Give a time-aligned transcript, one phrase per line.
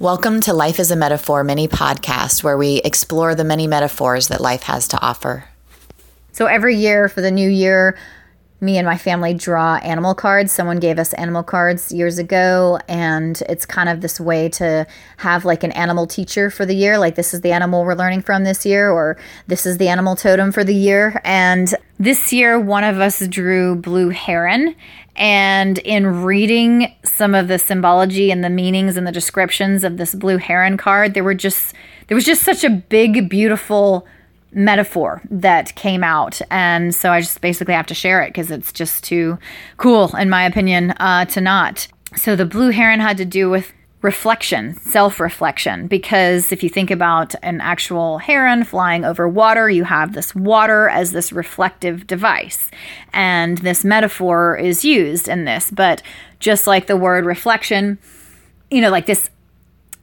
[0.00, 4.40] Welcome to Life is a Metaphor mini podcast where we explore the many metaphors that
[4.40, 5.44] life has to offer.
[6.32, 7.96] So every year for the new year,
[8.60, 10.52] me and my family draw animal cards.
[10.52, 14.86] Someone gave us animal cards years ago, and it's kind of this way to
[15.18, 16.98] have like an animal teacher for the year.
[16.98, 19.16] Like, this is the animal we're learning from this year, or
[19.46, 21.20] this is the animal totem for the year.
[21.24, 24.74] And this year, one of us drew blue heron.
[25.16, 30.14] And in reading some of the symbology and the meanings and the descriptions of this
[30.14, 31.74] blue heron card, there were just
[32.08, 34.06] there was just such a big, beautiful
[34.54, 36.40] metaphor that came out.
[36.50, 39.38] And so I just basically have to share it because it's just too
[39.76, 41.88] cool, in my opinion, uh, to not.
[42.16, 43.72] So the blue heron had to do with
[44.02, 49.84] reflection, self reflection, because if you think about an actual heron flying over water, you
[49.84, 52.70] have this water as this reflective device.
[53.12, 55.70] And this metaphor is used in this.
[55.70, 56.02] But
[56.38, 57.98] just like the word reflection,
[58.70, 59.30] you know, like this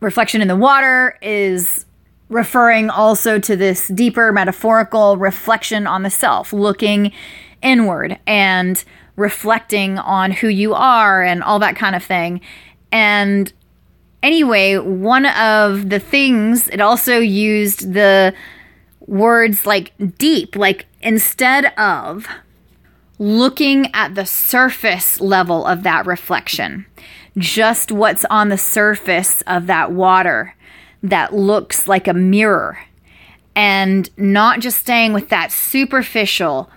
[0.00, 1.86] reflection in the water is
[2.28, 7.12] referring also to this deeper metaphorical reflection on the self, looking
[7.62, 8.84] inward and
[9.16, 12.40] reflecting on who you are and all that kind of thing.
[12.90, 13.52] And
[14.22, 18.34] anyway, one of the things, it also used the
[19.06, 22.26] words like deep, like instead of
[23.18, 26.86] looking at the surface level of that reflection,
[27.36, 30.54] just what's on the surface of that water
[31.04, 32.78] that looks like a mirror
[33.54, 36.68] and not just staying with that superficial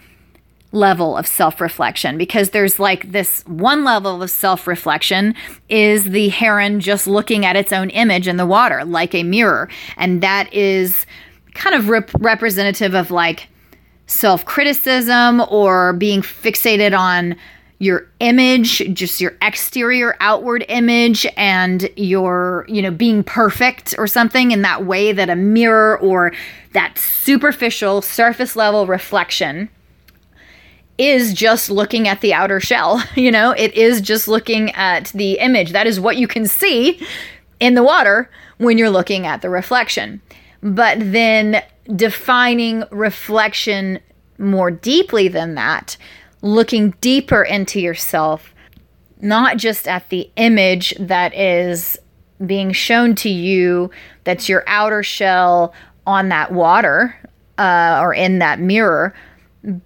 [0.73, 5.33] level of self reflection because there's like this one level of self reflection
[5.69, 9.69] is the heron just looking at its own image in the water like a mirror.
[9.95, 11.05] And that is
[11.53, 13.47] kind of rep- representative of like
[14.07, 17.35] self criticism or being fixated on
[17.79, 24.51] your image, just your exterior outward image and your, you know, being perfect or something
[24.51, 26.33] in that way that a mirror or
[26.73, 29.69] that superficial surface level reflection
[30.97, 35.33] is just looking at the outer shell, you know, it is just looking at the
[35.33, 35.71] image.
[35.71, 37.05] That is what you can see
[37.59, 40.19] in the water when you're looking at the reflection.
[40.63, 41.63] But then
[41.95, 43.99] defining reflection
[44.39, 45.97] more deeply than that
[46.41, 48.53] looking deeper into yourself,
[49.21, 51.97] not just at the image that is
[52.45, 53.89] being shown to you,
[54.23, 55.73] that's your outer shell
[56.05, 57.17] on that water
[57.57, 59.13] uh, or in that mirror,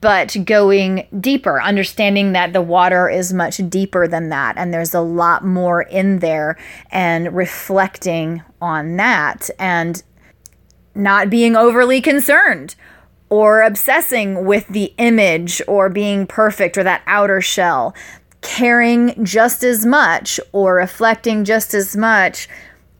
[0.01, 5.01] but going deeper, understanding that the water is much deeper than that, and there's a
[5.01, 6.57] lot more in there,
[6.91, 10.03] and reflecting on that, and
[10.93, 12.75] not being overly concerned
[13.31, 17.95] or obsessing with the image or being perfect or that outer shell,
[18.41, 22.49] caring just as much or reflecting just as much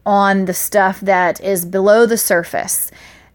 [0.06, 2.90] on the stuff that is below the surface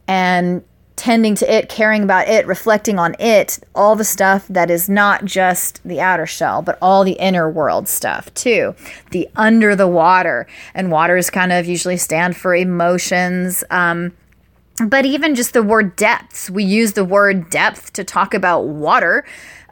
[0.09, 0.65] and
[0.97, 5.23] tending to it, caring about it, reflecting on it, all the stuff that is not
[5.27, 8.75] just the outer shell, but all the inner world stuff too.
[9.11, 10.47] The under the water.
[10.73, 13.63] And waters kind of usually stand for emotions.
[13.69, 14.15] Um,
[14.85, 19.25] but even just the word depths, we use the word depth to talk about water.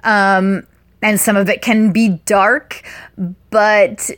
[0.03, 0.67] Um,
[1.03, 2.83] and some of it can be dark,
[3.51, 4.11] but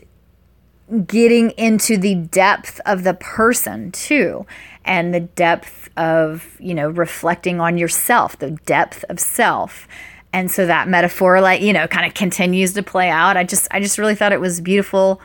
[1.06, 4.46] getting into the depth of the person too,
[4.84, 9.88] and the depth of, you know, reflecting on yourself, the depth of self.
[10.32, 13.36] And so that metaphor, like, you know, kind of continues to play out.
[13.36, 15.20] I just, I just really thought it was beautiful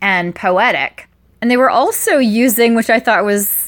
[0.00, 1.08] and poetic.
[1.40, 3.65] And they were also using, which I thought was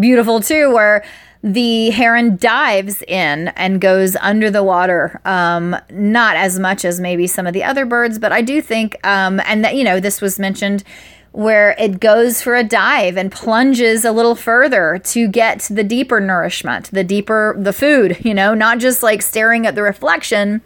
[0.00, 1.04] beautiful too, where
[1.42, 5.20] the heron dives in and goes under the water.
[5.24, 8.96] Um, not as much as maybe some of the other birds, but I do think,
[9.06, 10.82] um, and that, you know, this was mentioned
[11.30, 16.18] where it goes for a dive and plunges a little further to get the deeper
[16.18, 20.62] nourishment, the deeper the food, you know, not just like staring at the reflection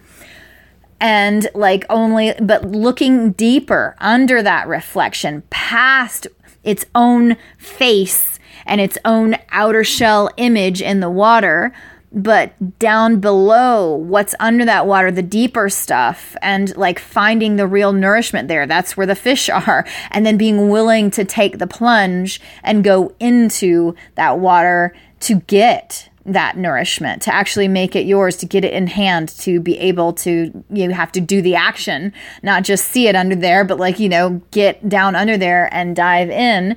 [1.00, 6.28] and like only, but looking deeper under that reflection, past
[6.62, 8.39] its own face
[8.71, 11.75] and its own outer shell image in the water
[12.13, 17.93] but down below what's under that water the deeper stuff and like finding the real
[17.93, 22.41] nourishment there that's where the fish are and then being willing to take the plunge
[22.63, 28.47] and go into that water to get that nourishment to actually make it yours to
[28.47, 32.13] get it in hand to be able to you have to do the action
[32.43, 35.97] not just see it under there but like you know get down under there and
[35.97, 36.77] dive in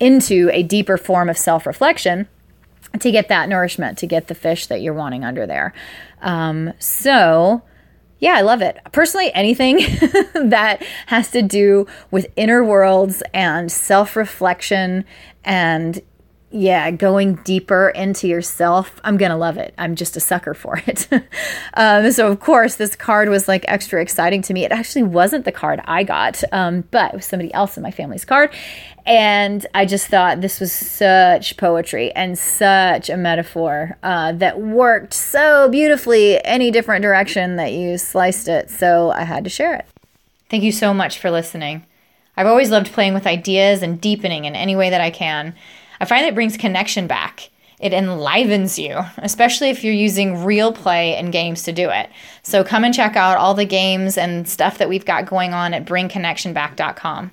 [0.00, 2.26] into a deeper form of self reflection
[2.98, 5.72] to get that nourishment, to get the fish that you're wanting under there.
[6.22, 7.62] Um, so,
[8.18, 8.78] yeah, I love it.
[8.92, 9.76] Personally, anything
[10.34, 15.04] that has to do with inner worlds and self reflection
[15.44, 16.00] and
[16.52, 19.72] yeah, going deeper into yourself, I'm going to love it.
[19.78, 21.08] I'm just a sucker for it.
[21.74, 24.64] um, so, of course, this card was like extra exciting to me.
[24.64, 27.92] It actually wasn't the card I got, um, but it was somebody else in my
[27.92, 28.52] family's card.
[29.06, 35.14] And I just thought this was such poetry and such a metaphor uh, that worked
[35.14, 38.70] so beautifully any different direction that you sliced it.
[38.70, 39.86] So, I had to share it.
[40.48, 41.86] Thank you so much for listening.
[42.36, 45.54] I've always loved playing with ideas and deepening in any way that I can.
[46.00, 47.50] I find it brings connection back.
[47.78, 52.10] It enlivens you, especially if you're using real play and games to do it.
[52.42, 55.72] So come and check out all the games and stuff that we've got going on
[55.72, 57.30] at bringconnectionback.com.